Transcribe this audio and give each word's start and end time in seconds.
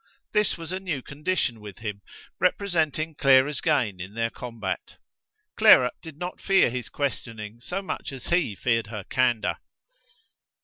This 0.33 0.57
was 0.57 0.71
a 0.71 0.79
new 0.79 1.03
condition 1.03 1.59
with 1.59 1.77
him, 1.77 2.01
representing 2.39 3.13
Clara's 3.13 3.61
gain 3.61 3.99
in 3.99 4.15
their 4.15 4.31
combat. 4.31 4.95
Clara 5.55 5.91
did 6.01 6.17
not 6.17 6.41
fear 6.41 6.71
his 6.71 6.89
questioning 6.89 7.59
so 7.61 7.83
much 7.83 8.11
as 8.11 8.25
he 8.29 8.55
feared 8.55 8.87
her 8.87 9.03
candour. 9.03 9.57